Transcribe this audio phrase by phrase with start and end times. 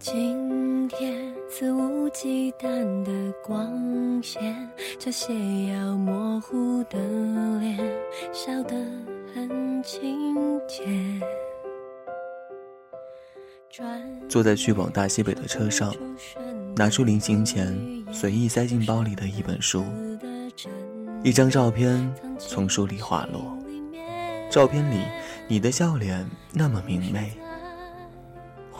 [0.00, 1.14] 今天
[1.50, 3.12] 肆无忌惮的
[3.44, 3.70] 光
[4.22, 4.66] 线，
[4.98, 5.34] 这些
[5.66, 6.98] 要模糊的
[7.60, 7.76] 脸，
[8.32, 8.74] 笑得
[9.34, 10.86] 很亲切。
[14.26, 15.94] 坐在去往大西北的车上，
[16.74, 17.78] 拿出临行前
[18.10, 19.84] 随意塞进包里的一本书，
[21.22, 23.54] 一张照片从书里滑落。
[24.50, 25.04] 照片里
[25.46, 27.30] 你的笑脸那么明媚，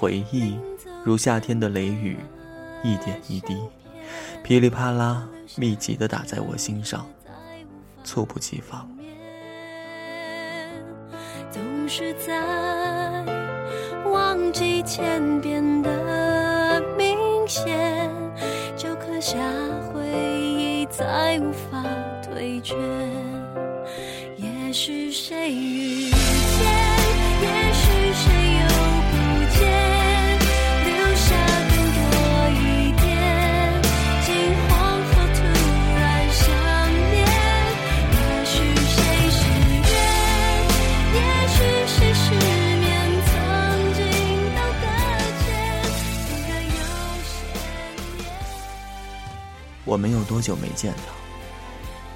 [0.00, 0.56] 回忆
[1.04, 2.16] 如夏天的雷雨，
[2.82, 3.54] 一点一滴，
[4.42, 7.06] 噼里啪啦，密集的打在我心上，
[8.02, 8.90] 猝不及防。
[11.50, 12.40] 总是在
[14.10, 18.10] 忘记前变得明显，
[18.78, 19.36] 就刻下
[19.92, 20.00] 回
[20.40, 21.84] 忆，再无法
[22.22, 22.74] 退却。
[24.38, 26.79] 也许谁遇见，
[49.84, 51.02] 我们有多久没见了？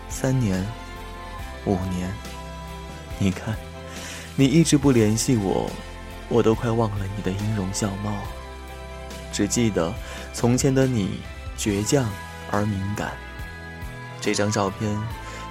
[0.09, 0.65] 三年，
[1.65, 2.12] 五年。
[3.19, 3.57] 你看，
[4.37, 5.70] 你一直不联系我，
[6.29, 8.12] 我都快忘了你的音容笑貌，
[9.33, 9.92] 只记得
[10.33, 11.20] 从前的你
[11.57, 12.09] 倔强
[12.51, 13.12] 而敏感。
[14.20, 15.01] 这张照片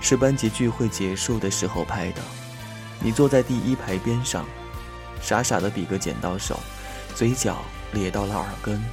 [0.01, 2.21] 是班级聚会结束的时候拍的，
[2.99, 4.45] 你坐在第一排边上，
[5.21, 6.59] 傻傻的比个剪刀手，
[7.15, 7.57] 嘴角
[7.91, 8.83] 咧到了耳根。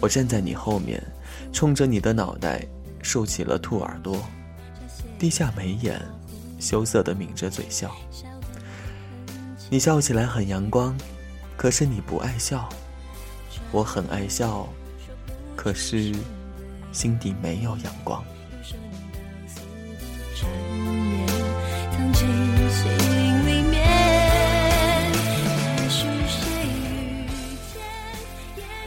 [0.00, 1.02] 我站在你后面，
[1.52, 2.66] 冲着你的脑袋
[3.02, 4.22] 竖起了兔耳朵，
[5.18, 6.00] 低下眉眼。
[6.58, 7.90] 羞涩的抿着嘴笑，
[9.70, 10.94] 你笑起来很阳光，
[11.56, 12.68] 可是你不爱笑。
[13.72, 14.68] 我很爱笑，
[15.56, 16.14] 可是
[16.92, 18.22] 心底没有阳光。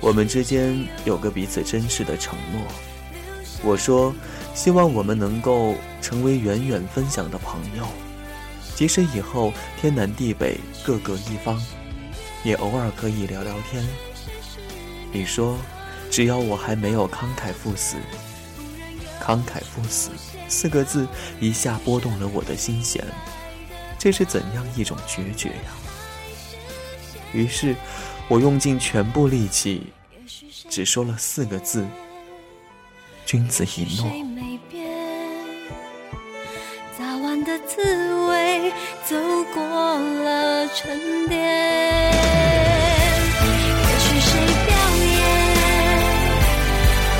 [0.03, 2.61] 我们之间有个彼此珍视的承诺。
[3.63, 4.13] 我说。
[4.55, 7.87] 希望我们能够成为远远分享的朋友，
[8.75, 11.59] 即使以后天南地北各个一方，
[12.43, 13.83] 也偶尔可以聊聊天。
[15.11, 15.57] 你说，
[16.11, 17.95] 只要我还没有慷慨赴死，
[19.19, 20.11] 慷慨赴死
[20.47, 21.07] 四个字
[21.39, 23.03] 一下拨动了我的心弦，
[23.97, 25.73] 这是怎样一种决绝呀？
[27.33, 27.75] 于是，
[28.29, 29.93] 我用尽全部力气，
[30.69, 31.85] 只说了四个字：
[33.25, 34.09] 君子一诺。
[36.97, 38.71] 早晚的滋味
[39.05, 39.15] 走
[39.53, 41.37] 过了沉淀。
[43.79, 44.31] 也许谁
[44.65, 45.13] 表演，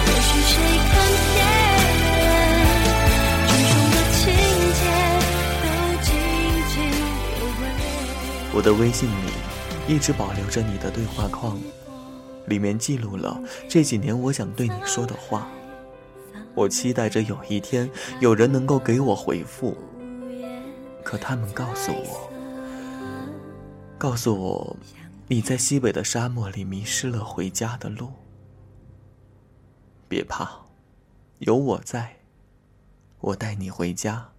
[0.08, 0.54] 也许谁
[0.90, 0.92] 看
[1.34, 1.38] 见，
[3.48, 4.22] 种种的情
[4.80, 4.82] 节
[5.60, 5.72] 都
[7.40, 7.62] 有味。
[8.54, 9.12] 我的微信里
[9.88, 11.60] 一直保留着你的对话框，
[12.48, 15.48] 里面记录了这几年我想对你说的话。
[16.56, 17.90] 我期待着有一天
[18.20, 19.78] 有人能够给我回复。
[21.04, 22.30] 可他们告诉我，
[23.98, 24.78] 告诉我，
[25.28, 28.10] 你在西北的沙漠里迷失了回家的路。
[30.08, 30.50] 别怕，
[31.40, 32.20] 有我在，
[33.20, 34.33] 我带你回家。